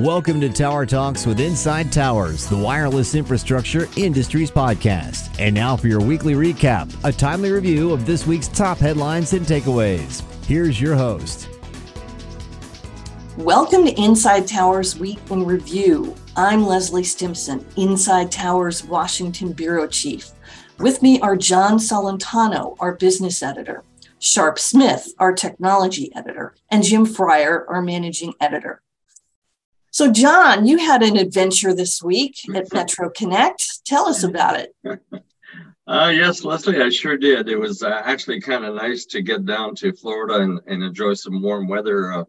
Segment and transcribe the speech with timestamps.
[0.00, 5.38] Welcome to Tower Talks with Inside Towers, the wireless infrastructure industries podcast.
[5.38, 9.46] And now for your weekly recap, a timely review of this week's top headlines and
[9.46, 10.24] takeaways.
[10.46, 11.48] Here's your host.
[13.36, 16.16] Welcome to Inside Towers Week in Review.
[16.34, 20.28] I'm Leslie Stimson, Inside Towers Washington Bureau Chief.
[20.80, 23.84] With me are John Celentano, our business editor,
[24.18, 28.80] Sharpe Smith, our technology editor, and Jim Fryer, our managing editor.
[29.94, 33.84] So, John, you had an adventure this week at Metro Connect.
[33.86, 34.74] Tell us about it.
[35.86, 37.46] Uh, yes, Leslie, I sure did.
[37.46, 41.12] It was uh, actually kind of nice to get down to Florida and, and enjoy
[41.12, 42.24] some warm weather uh,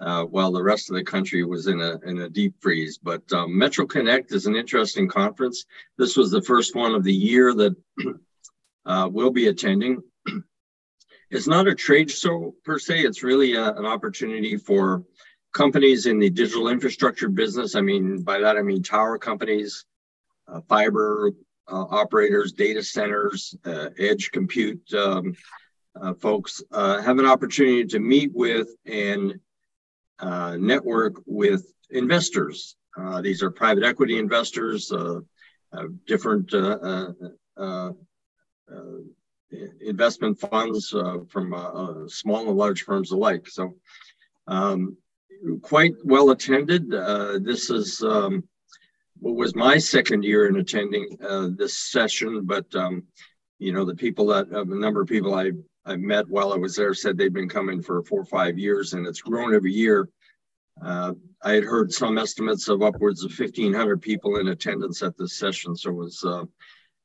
[0.00, 2.98] uh, while the rest of the country was in a in a deep freeze.
[2.98, 5.64] But um, Metro Connect is an interesting conference.
[5.96, 7.74] This was the first one of the year that
[8.84, 10.02] uh, we'll be attending.
[11.30, 13.00] it's not a trade show per se.
[13.00, 15.04] It's really a, uh, an opportunity for
[15.52, 17.74] companies in the digital infrastructure business.
[17.74, 19.84] I mean, by that I mean tower companies,
[20.48, 21.32] uh, fiber
[21.70, 25.34] uh, operators, data centers, uh, edge compute um,
[26.00, 29.40] uh, folks uh, have an opportunity to meet with and
[30.20, 32.76] uh, network with investors.
[33.22, 34.92] these are private equity investors,
[36.06, 36.52] different
[39.80, 40.90] investment funds
[41.28, 43.48] from small and large firms alike.
[43.48, 43.74] So.
[44.46, 44.96] Um,
[45.62, 46.92] quite well attended.
[46.92, 48.44] Uh, this is um,
[49.18, 53.04] what was my second year in attending uh, this session, but um,
[53.58, 55.52] you know the people that uh, a number of people I
[55.84, 58.92] I met while I was there said they've been coming for four or five years,
[58.92, 60.08] and it's grown every year.
[60.82, 65.38] Uh, I had heard some estimates of upwards of 1,500 people in attendance at this
[65.38, 66.44] session, so it was uh,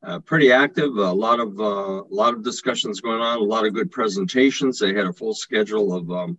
[0.04, 0.98] uh, pretty active.
[0.98, 4.80] A lot of uh, a lot of discussions going on, a lot of good presentations.
[4.80, 6.38] They had a full schedule of um,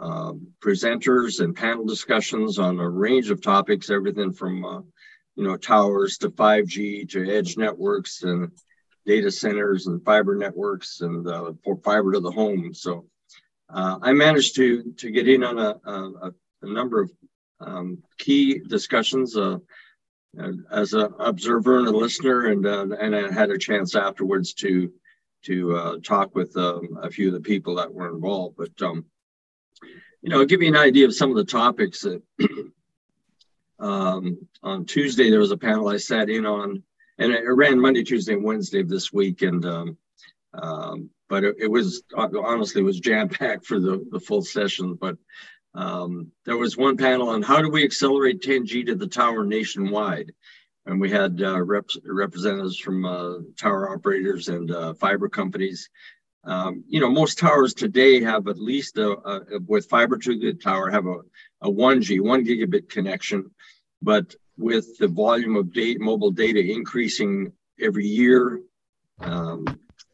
[0.00, 4.80] um, presenters and panel discussions on a range of topics, everything from uh,
[5.36, 8.50] you know towers to 5G to edge networks and
[9.06, 11.52] data centers and fiber networks and uh,
[11.84, 12.72] fiber to the home.
[12.72, 13.06] So
[13.72, 16.32] uh, I managed to to get in on a, a,
[16.62, 17.12] a number of
[17.60, 19.58] um, key discussions uh,
[20.70, 24.92] as an observer and a listener, and uh, and I had a chance afterwards to
[25.44, 28.56] to uh, talk with um, a few of the people that were involved.
[28.56, 29.04] But um,
[29.82, 32.22] you know, I'll give you an idea of some of the topics that
[33.78, 36.82] um, on Tuesday there was a panel I sat in on,
[37.18, 39.98] and it ran Monday, Tuesday, and Wednesday of this week, and um,
[40.54, 44.94] um, but it, it, was honestly it was jam packed for the the full session.
[44.94, 45.16] But
[45.74, 50.32] um, there was one panel on how do we accelerate 10G to the tower nationwide,
[50.86, 55.90] and we had uh, reps, representatives from uh, tower operators and uh, fiber companies
[56.46, 60.54] um, you know, most towers today have at least a, a with fiber to the
[60.54, 61.20] tower have a,
[61.62, 63.50] a 1G, one gigabit connection.
[64.02, 68.60] But with the volume of data, mobile data increasing every year,
[69.20, 69.64] um,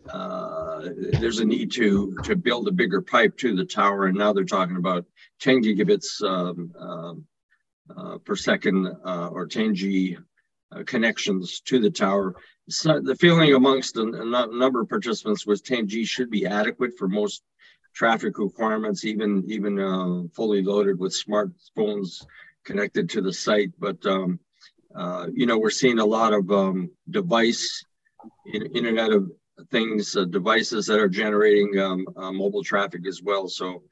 [0.09, 4.07] uh, there's a need to to build a bigger pipe to the tower.
[4.07, 5.05] And now they're talking about
[5.41, 7.27] 10 gigabits um, um
[7.97, 10.17] uh, per second uh, or 10G
[10.73, 12.37] uh, connections to the tower
[12.71, 17.43] so the feeling amongst a, number of participants was 10G should be adequate for most
[17.95, 22.25] traffic requirements, even even uh, fully loaded with smartphones
[22.65, 23.73] connected to the site.
[23.79, 24.39] But um,
[24.95, 27.85] uh, you know, we're seeing a lot of um, device,
[28.47, 29.31] in, Internet of
[29.71, 33.49] Things uh, devices that are generating um, uh, mobile traffic as well.
[33.49, 33.83] So.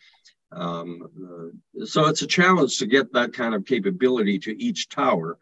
[0.50, 5.36] Um, uh, so it's a challenge to get that kind of capability to each tower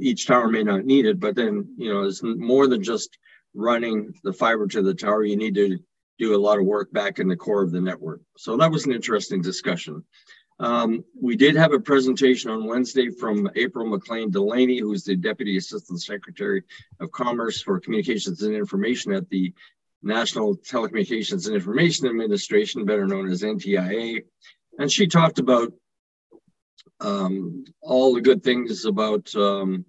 [0.00, 3.18] each tower may not need it, but then, you know, it's more than just
[3.54, 5.24] running the fiber to the tower.
[5.24, 5.78] You need to
[6.18, 8.20] do a lot of work back in the core of the network.
[8.36, 10.04] So that was an interesting discussion.
[10.60, 15.56] Um, we did have a presentation on Wednesday from April McClain Delaney, who's the Deputy
[15.56, 16.64] Assistant Secretary
[16.98, 19.52] of Commerce for Communications and Information at the
[20.02, 24.24] National Telecommunications and Information Administration, better known as NTIA.
[24.78, 25.72] And she talked about
[27.00, 29.84] um, all the good things about um,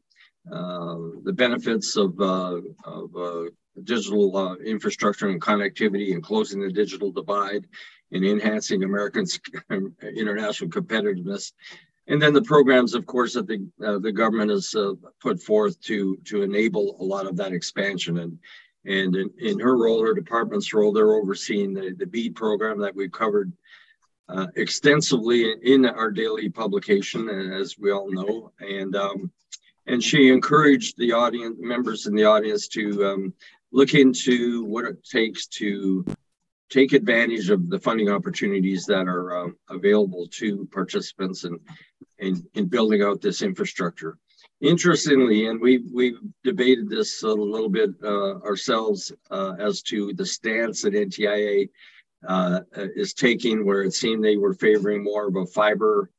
[0.52, 3.50] uh, the benefits of, uh, of uh,
[3.84, 7.68] digital uh, infrastructure and connectivity and closing the digital divide
[8.12, 9.40] and enhancing Americans'
[10.02, 11.54] international competitiveness.
[12.08, 15.80] And then the programs, of course, that the, uh, the government has uh, put forth
[15.82, 18.18] to, to enable a lot of that expansion.
[18.18, 18.40] And,
[18.86, 22.96] and in, in her role, her department's role, they're overseeing the, the BEAD program that
[22.96, 23.54] we've covered
[24.30, 28.52] uh, extensively in our daily publication, as we all know.
[28.60, 29.32] And um,
[29.88, 33.34] and she encouraged the audience members in the audience to um,
[33.72, 36.06] look into what it takes to
[36.70, 41.60] take advantage of the funding opportunities that are um, available to participants and
[42.20, 44.18] in, in building out this infrastructure.
[44.62, 50.26] Interestingly, and we we debated this a little bit uh, ourselves uh, as to the
[50.26, 51.70] stance that NTIA
[52.28, 56.10] uh, is taking, where it seemed they were favoring more of a fiber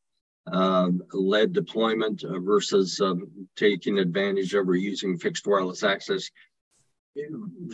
[0.46, 6.30] um, led deployment uh, versus um, taking advantage of or using fixed wireless access.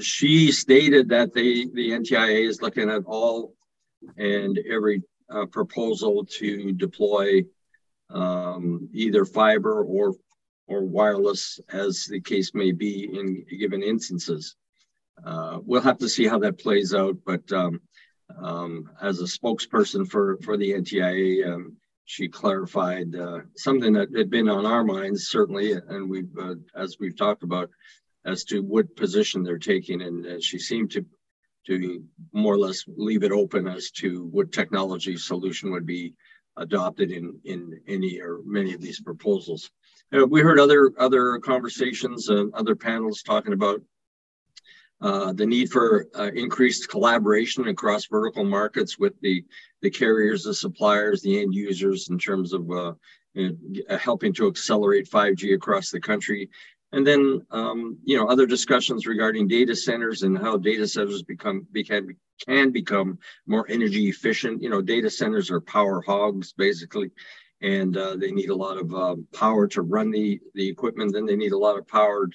[0.01, 3.55] She stated that they, the NTIA is looking at all
[4.17, 7.45] and every uh, proposal to deploy
[8.11, 10.15] um, either fiber or
[10.69, 14.57] or wireless, as the case may be in given instances.
[15.25, 17.81] Uh, we'll have to see how that plays out, but um,
[18.39, 24.31] um, as a spokesperson for for the NTIA, um, she clarified uh, something that had
[24.31, 27.71] been on our minds certainly, and we've uh, as we've talked about
[28.25, 31.05] as to what position they're taking, and uh, she seemed to
[31.67, 36.15] to more or less leave it open as to what technology solution would be
[36.57, 39.71] adopted in in any or many of these proposals.
[40.17, 43.81] Uh, we heard other other conversations and other panels talking about
[45.01, 49.45] uh, the need for uh, increased collaboration across vertical markets with the
[49.83, 52.93] the carriers, the suppliers, the end users in terms of uh,
[53.99, 56.49] helping to accelerate 5G across the country.
[56.93, 61.67] And then, um, you know, other discussions regarding data centers and how data centers become
[61.73, 62.17] become
[62.47, 64.63] can become more energy efficient.
[64.63, 67.11] You know, data centers are power hogs basically,
[67.61, 71.13] and uh, they need a lot of uh, power to run the the equipment.
[71.13, 72.31] Then they need a lot of power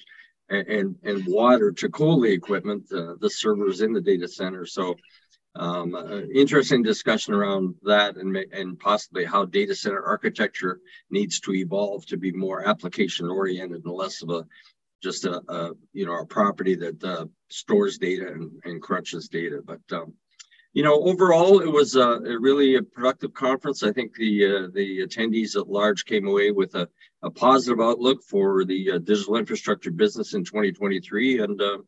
[0.48, 4.66] and and, and water to cool the equipment, uh, the servers in the data center.
[4.66, 4.96] So.
[5.54, 10.80] Um, uh, interesting discussion around that and, and possibly how data center architecture
[11.10, 14.46] needs to evolve to be more application oriented and less of a
[15.02, 19.60] just a, a you know a property that uh, stores data and, and crunches data.
[19.64, 20.14] But um,
[20.72, 23.82] you know, overall, it was a, a, really a productive conference.
[23.82, 26.88] I think the uh, the attendees at large came away with a,
[27.22, 31.78] a positive outlook for the uh, digital infrastructure business in 2023, and uh,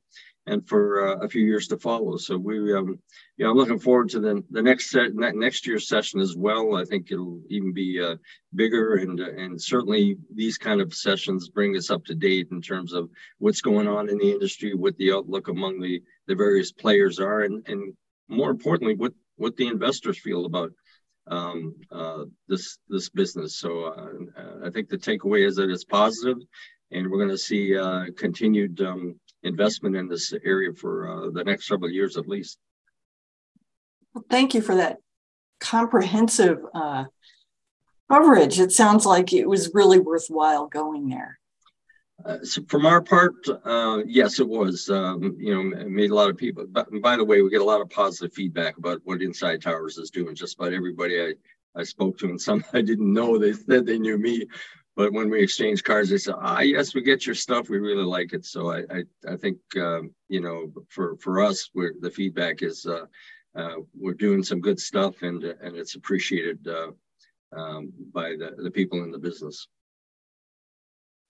[0.46, 2.18] and for uh, a few years to follow.
[2.18, 2.98] So we, um,
[3.38, 6.76] yeah, I'm looking forward to the, the next set, next year's session as well.
[6.76, 8.16] I think it'll even be uh,
[8.54, 12.60] bigger, and uh, and certainly these kind of sessions bring us up to date in
[12.60, 13.08] terms of
[13.38, 17.40] what's going on in the industry, what the outlook among the the various players are,
[17.40, 17.94] and and
[18.28, 20.72] more importantly, what what the investors feel about
[21.26, 23.58] um, uh, this this business.
[23.58, 26.38] So uh, I think the takeaway is that it's positive,
[26.90, 28.80] and we're going to see uh, continued.
[28.80, 32.58] Um, investment in this area for uh, the next several years at least.
[34.12, 34.98] Well, thank you for that
[35.60, 37.04] comprehensive uh,
[38.10, 38.58] coverage.
[38.58, 41.38] It sounds like it was really worthwhile going there.
[42.24, 43.34] Uh, so from our part,
[43.64, 44.88] uh, yes, it was.
[44.88, 46.64] Um, you know, made a lot of people.
[46.66, 49.98] But by the way, we get a lot of positive feedback about what Inside Towers
[49.98, 50.34] is doing.
[50.34, 51.34] Just about everybody I,
[51.78, 54.46] I spoke to, and some I didn't know, they said they knew me.
[54.96, 57.68] But when we exchange cards, they said, "Ah, yes, we get your stuff.
[57.68, 61.68] We really like it." So I, I, I think um, you know, for for us,
[61.74, 63.06] we're, the feedback is uh,
[63.56, 66.92] uh, we're doing some good stuff, and and it's appreciated uh,
[67.54, 69.66] um, by the the people in the business.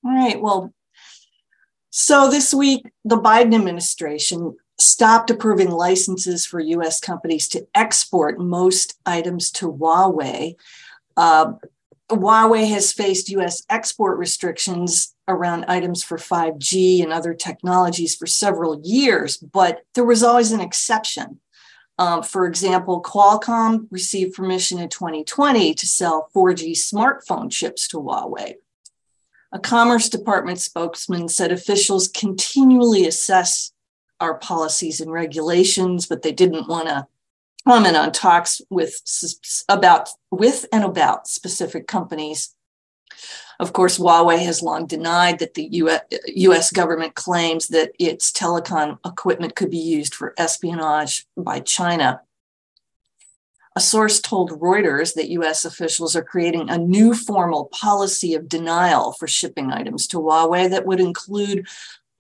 [0.05, 0.39] All right.
[0.39, 0.75] Well,
[1.97, 6.99] so this week, the Biden administration stopped approving licenses for U.S.
[6.99, 10.57] companies to export most items to Huawei.
[11.17, 11.53] Uh,
[12.11, 18.81] Huawei has faced US export restrictions around items for 5G and other technologies for several
[18.83, 21.39] years, but there was always an exception.
[22.01, 28.55] Um, for example, Qualcomm received permission in 2020 to sell 4G smartphone chips to Huawei.
[29.55, 33.73] A Commerce Department spokesman said officials continually assess
[34.21, 37.07] our policies and regulations, but they didn't want to
[37.67, 39.01] comment on talks with
[39.69, 42.53] about with and about specific companies.
[43.61, 49.55] Of course, Huawei has long denied that the US government claims that its telecom equipment
[49.55, 52.23] could be used for espionage by China.
[53.77, 59.13] A source told Reuters that US officials are creating a new formal policy of denial
[59.13, 61.67] for shipping items to Huawei that would include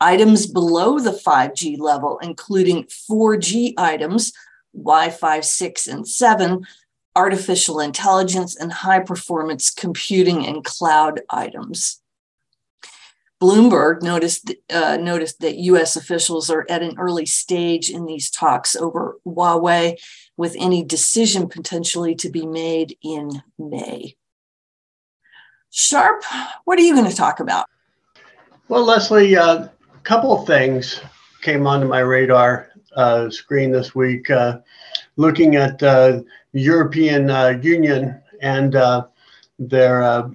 [0.00, 4.32] items below the 5G level, including 4G items
[4.75, 6.66] Wi Fi 6 and 7,
[7.14, 12.00] artificial intelligence, and high performance computing and cloud items.
[13.43, 18.76] Bloomberg noticed, uh, noticed that US officials are at an early stage in these talks
[18.76, 19.97] over Huawei,
[20.37, 24.17] with any decision potentially to be made in May.
[25.71, 26.23] Sharpe,
[26.64, 27.67] what are you going to talk about?
[28.69, 29.69] Well, Leslie, a uh,
[30.05, 31.00] couple of things
[31.43, 34.59] came onto my radar uh, screen this week, uh,
[35.17, 36.21] looking at uh,
[36.53, 39.07] the European uh, Union and uh,
[39.59, 40.31] their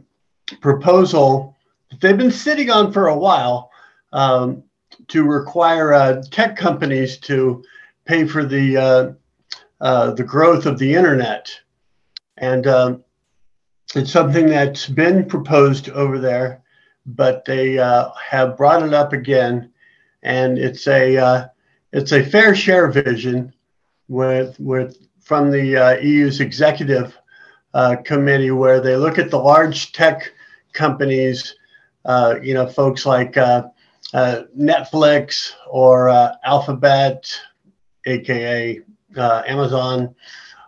[0.61, 1.55] proposal
[1.99, 3.71] they've been sitting on for a while
[4.13, 4.63] um,
[5.07, 7.63] to require uh, tech companies to
[8.05, 9.11] pay for the uh,
[9.81, 11.49] uh, the growth of the internet,
[12.37, 13.03] and um,
[13.95, 16.61] it's something that's been proposed over there,
[17.05, 19.71] but they uh, have brought it up again,
[20.23, 21.47] and it's a uh,
[21.93, 23.53] it's a fair share vision
[24.09, 27.17] with with from the EU's executive
[28.03, 30.33] committee where they look at the large tech
[30.73, 31.55] companies,
[32.41, 33.63] you know, folks like uh,
[34.13, 37.31] uh, Netflix or uh, Alphabet,
[38.05, 38.81] aka
[39.15, 40.15] Amazon,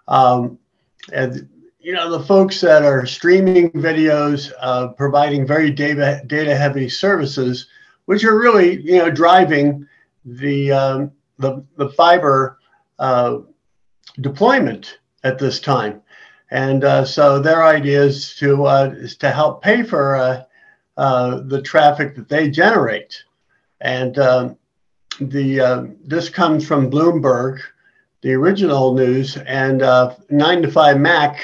[0.07, 0.59] um,
[1.13, 1.47] and
[1.79, 4.51] you know the folks that are streaming videos,
[4.97, 7.67] providing very data data heavy services,
[8.05, 9.87] which are really you know driving
[10.25, 12.59] the um, the the fiber
[14.19, 16.01] deployment at this time.
[16.51, 20.43] And uh, so their idea is to, uh, is to help pay for uh,
[21.01, 23.23] uh the traffic that they generate.
[23.81, 24.57] And um,
[25.19, 27.59] the, uh, this comes from Bloomberg,
[28.21, 31.43] the original news, and uh, 9 to 5 Mac,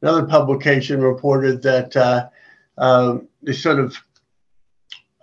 [0.00, 2.30] another publication, reported that
[3.42, 3.96] they sort of,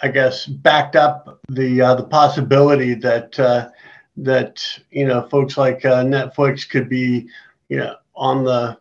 [0.02, 3.40] I guess, backed up the, the possibility that
[4.18, 4.62] that
[4.92, 7.28] you know folks like uh, Netflix could be
[7.70, 8.78] you know on the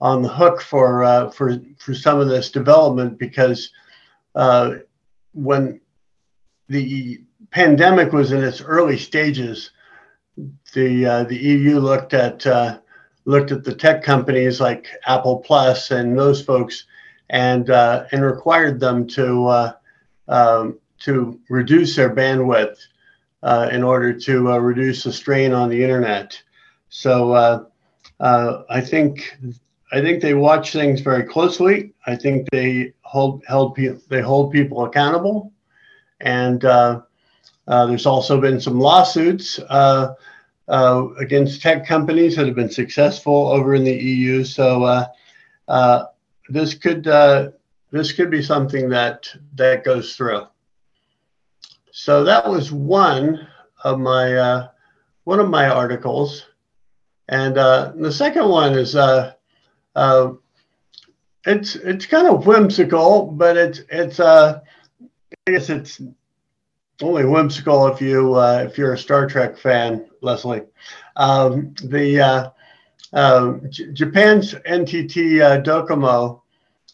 [0.00, 3.70] on the hook for uh, for for some of this development because
[4.34, 4.74] uh,
[5.32, 5.80] when
[6.68, 9.70] the pandemic was in its early stages,
[10.72, 12.78] the uh, the EU looked at uh,
[13.24, 16.86] looked at the tech companies like Apple Plus and those folks
[17.30, 19.74] and uh, and required them to
[20.28, 22.78] um, to reduce their bandwidth
[23.42, 26.40] uh, in order to uh, reduce the strain on the internet.
[26.90, 27.64] So uh,
[28.20, 29.36] uh, I think
[29.92, 31.92] I think they watch things very closely.
[32.06, 33.76] I think they hold held
[34.08, 35.52] they hold people accountable,
[36.20, 37.02] and uh,
[37.68, 39.60] uh, there's also been some lawsuits
[40.68, 44.44] against tech companies that have been successful over in the EU.
[44.44, 45.04] So
[46.48, 47.06] this could
[47.92, 50.46] this could be something that that goes through.
[51.92, 53.46] So that was one
[53.84, 54.68] of my uh,
[55.24, 56.46] one of my articles,
[57.28, 58.96] and uh, the second one is
[59.94, 60.32] uh, uh
[61.44, 64.60] it's it's kind of whimsical, but it's it's uh,
[65.46, 66.00] I guess it's
[67.00, 70.62] only whimsical if you uh, if you're a Star Trek fan, Leslie.
[71.16, 72.52] Um, the
[73.12, 76.42] um, J- Japan's NTT Docomo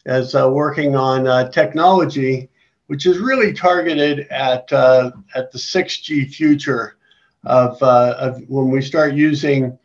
[0.07, 2.49] is working on technology
[2.89, 6.97] which is really targeted at uh, at the 6G future
[7.45, 9.79] of, uh, of when we start using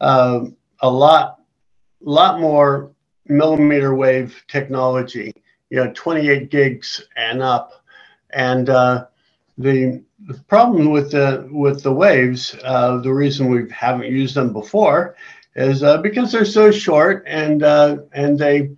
[0.00, 0.40] uh,
[0.80, 1.35] a lot
[2.02, 2.90] lot more
[3.26, 5.32] millimeter wave technology,
[5.70, 7.84] you know, 28 gigs and up,
[8.30, 9.06] and uh,
[9.58, 10.02] the,
[10.48, 15.14] problem with the with the waves, uh, the reason we haven't used them before,
[15.54, 18.70] is uh, because they're so short and and they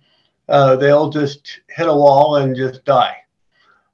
[0.47, 3.17] they'll just hit a wall and just die.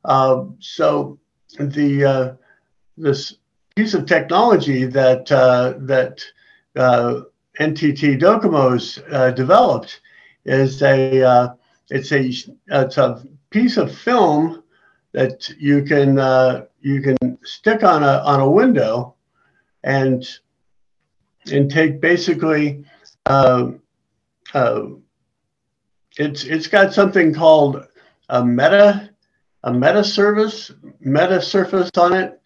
[0.05, 1.19] Um, so
[1.59, 2.33] the uh,
[2.97, 3.35] this
[3.75, 6.23] piece of technology that uh, that
[6.75, 7.21] uh,
[7.59, 10.01] NTT Docomo's uh, developed
[10.45, 11.53] is a uh,
[11.89, 12.31] it's a
[12.67, 14.63] it's a piece of film
[15.13, 16.17] that you can
[16.81, 19.15] you can stick on a on a window
[19.83, 20.27] and
[21.51, 22.83] and take basically
[23.27, 23.81] um,
[26.17, 27.85] it's it's got something called
[28.29, 29.09] a meta
[29.65, 32.39] a meta service, meta surface on it,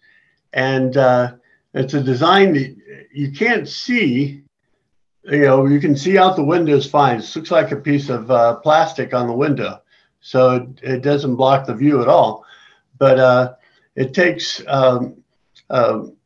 [0.54, 1.32] and uh,
[1.74, 2.74] it's a design that
[3.12, 4.42] you can't see.
[5.24, 7.20] You know, you can see out the window windows fine.
[7.20, 9.82] It looks like a piece of uh, plastic on the window,
[10.20, 12.44] so it, doesn't block the view at all.
[12.98, 13.54] But uh,
[13.96, 15.22] it takes um,
[15.68, 16.16] um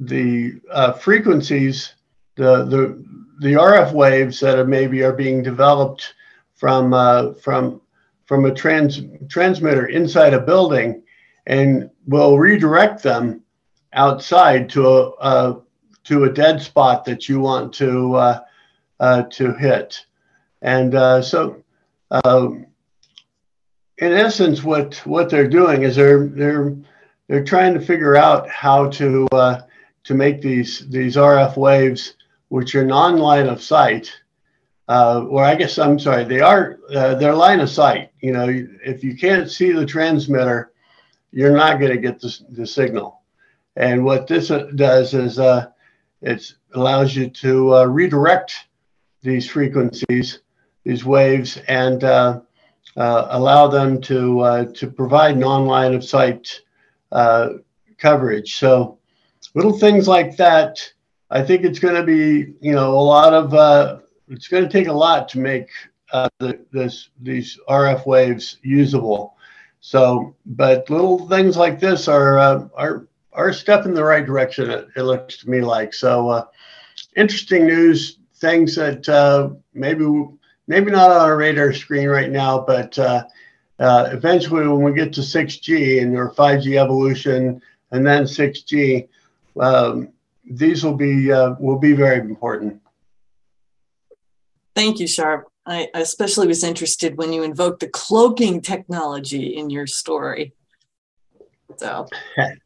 [0.00, 1.94] the uh, frequencies,
[2.36, 3.04] the the
[3.40, 6.14] the RF waves that are maybe are being developed
[6.54, 7.80] from uh, from
[8.26, 11.02] from a trans, transmitter inside a building
[11.46, 13.42] and will redirect them
[13.92, 14.86] outside to
[15.20, 15.56] a,
[16.04, 18.40] to a dead spot that you want to uh,
[19.00, 20.04] uh, to hit.
[20.62, 21.62] And uh, so,
[22.10, 22.66] um,
[23.98, 26.76] in essence, what what they're doing is they're they're
[27.28, 29.60] they're trying to figure out how to uh,
[30.04, 32.14] to make these these RF waves,
[32.48, 34.12] which are non-line of sight,
[34.88, 38.10] uh, or I guess I'm sorry, they are uh, they're line of sight.
[38.20, 38.46] You know,
[38.84, 40.72] if you can't see the transmitter,
[41.32, 43.20] you're not going to get the, the signal.
[43.76, 45.70] And what this does is uh,
[46.24, 48.66] it allows you to uh, redirect
[49.22, 50.40] these frequencies,
[50.82, 52.40] these waves, and uh,
[52.96, 56.62] uh, allow them to uh, to provide non-line of sight
[57.12, 57.50] uh,
[57.98, 58.56] coverage.
[58.56, 58.98] So
[59.54, 60.92] little things like that.
[61.30, 64.70] I think it's going to be you know a lot of uh, it's going to
[64.70, 65.68] take a lot to make
[66.38, 69.36] the, this these RF waves usable.
[69.80, 74.70] So, but little things like this are are are a step in the right direction.
[74.70, 76.48] It, it looks to me like so.
[77.16, 79.08] interesting news, things that
[79.74, 80.06] maybe
[80.66, 83.24] maybe not on our radar screen right now, but uh,
[83.78, 87.60] uh, eventually when we get to 6G and or 5G evolution
[87.90, 89.08] and then 6G,
[89.60, 90.08] um,
[90.48, 92.80] these will be uh, will be very important.
[94.74, 95.48] Thank you, Sharpe.
[95.66, 100.52] I especially was interested when you invoked the cloaking technology in your story.
[101.78, 102.06] So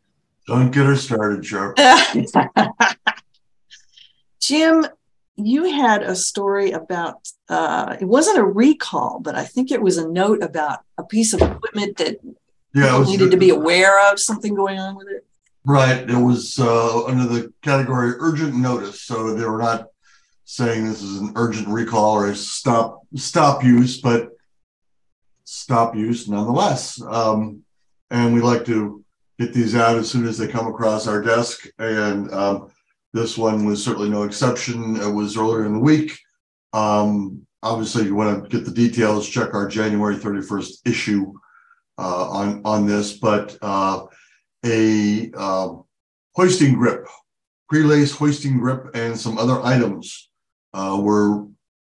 [0.48, 1.78] don't get her started, Sharpe.
[4.40, 4.86] Jim,
[5.36, 9.98] you had a story about uh, it wasn't a recall, but I think it was
[9.98, 12.16] a note about a piece of equipment that
[12.74, 15.26] yeah, needed to be aware of something going on with it.
[15.66, 16.08] Right.
[16.08, 19.88] It was uh, under the category urgent notice, so they were not
[20.46, 24.30] saying this is an urgent recall or a stop stop use, but
[25.44, 27.02] stop use nonetheless.
[27.02, 27.64] Um,
[28.10, 29.04] and we like to
[29.38, 32.32] get these out as soon as they come across our desk and.
[32.32, 32.70] Um,
[33.12, 34.96] this one was certainly no exception.
[34.96, 36.18] It was earlier in the week.
[36.72, 41.32] Um, obviously, you want to get the details, check our January 31st issue
[41.98, 44.06] uh, on, on this, but uh,
[44.64, 45.74] a uh,
[46.34, 47.06] hoisting grip,
[47.68, 50.28] pre-lace hoisting grip, and some other items
[50.74, 51.46] uh, were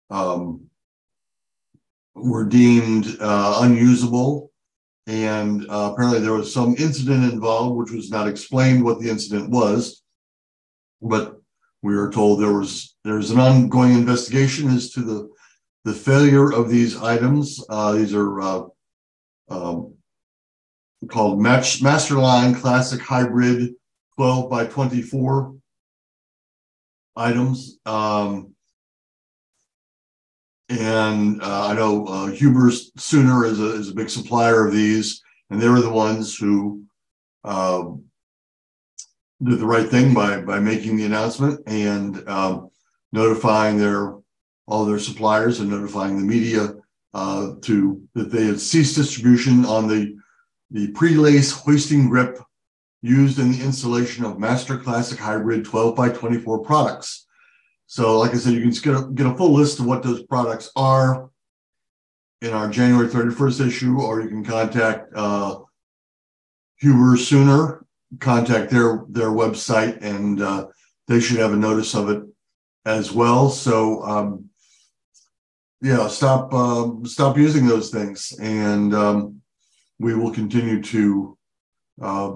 [0.09, 0.62] um,
[2.14, 4.50] were deemed uh, unusable.
[5.10, 9.50] And uh, apparently, there was some incident involved, which was not explained what the incident
[9.50, 10.00] was
[11.02, 11.40] but
[11.82, 15.30] we were told there was there's an ongoing investigation as to the
[15.84, 17.64] the failure of these items.
[17.70, 18.62] Uh, these are uh,
[19.48, 19.94] um,
[21.08, 23.75] called Match Masterline Classic Hybrid
[24.16, 25.54] 12 by 24
[27.16, 27.78] items.
[27.86, 28.54] Um,
[30.71, 35.23] and uh, I know uh, Huber Sooner is a, is a big supplier of these,
[35.50, 36.85] and they were the ones who
[37.45, 38.04] um,
[39.43, 42.71] did the right thing by by making the announcement and um,
[43.13, 44.15] notifying their
[44.67, 46.75] all their suppliers and notifying the media
[47.15, 50.17] uh, to that they had ceased distribution on the
[50.71, 52.39] the pre-lace hoisting grip
[53.02, 57.26] used in the installation of Master Classic Hybrid 12 by 24 products.
[57.90, 60.22] So, like I said, you can get a, get a full list of what those
[60.22, 61.28] products are
[62.40, 65.58] in our January 31st issue, or you can contact uh,
[66.76, 67.80] Huber+Suhner
[68.20, 70.68] contact their their website, and uh,
[71.08, 72.22] they should have a notice of it
[72.86, 73.50] as well.
[73.50, 74.50] So um,
[75.82, 79.42] yeah, stop uh, stop using those things, and um,
[79.98, 81.36] we will continue to
[82.00, 82.32] uh,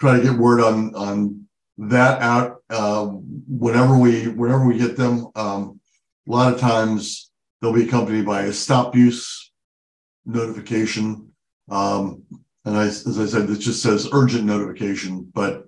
[0.00, 1.48] try to get word on on
[1.78, 3.06] that out uh,
[3.58, 5.28] whenever we whenever we get them.
[5.34, 5.80] Um,
[6.26, 9.52] a lot of times they'll be accompanied by a stop use
[10.24, 11.32] notification.
[11.70, 12.22] Um,
[12.64, 15.64] and I, as I said, it just says urgent notification, but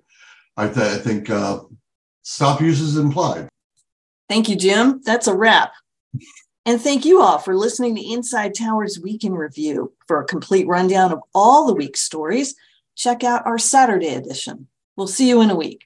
[0.55, 1.59] I, th- I think uh,
[2.21, 3.49] stop use is implied.
[4.29, 5.01] Thank you, Jim.
[5.03, 5.73] That's a wrap.
[6.65, 9.93] And thank you all for listening to Inside Towers Week in Review.
[10.07, 12.55] For a complete rundown of all the week's stories,
[12.95, 14.67] check out our Saturday edition.
[14.95, 15.85] We'll see you in a week.